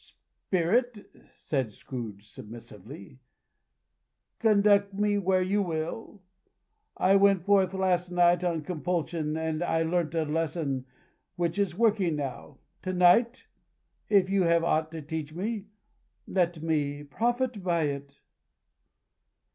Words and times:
"Spirit," 0.47 1.11
said 1.35 1.71
Scrooge, 1.73 2.27
submissively, 2.27 3.19
"conduct 4.39 4.95
me 4.95 5.19
where 5.19 5.43
you 5.43 5.61
will. 5.61 6.23
I 6.97 7.15
went 7.17 7.45
forth 7.45 7.71
last 7.75 8.09
night 8.09 8.43
on 8.43 8.63
compulsion, 8.63 9.37
and 9.37 9.61
I 9.63 9.83
learnt 9.83 10.15
a 10.15 10.23
lesson 10.23 10.85
which 11.35 11.59
is 11.59 11.77
working 11.77 12.15
now. 12.15 12.57
To 12.81 12.93
night, 12.93 13.45
if 14.09 14.27
you 14.27 14.41
have 14.45 14.63
aught 14.63 14.91
to 14.93 15.03
teach 15.03 15.35
me, 15.35 15.67
let 16.27 16.63
me 16.63 17.03
profit 17.03 17.63
by 17.63 17.83
it." 17.83 18.21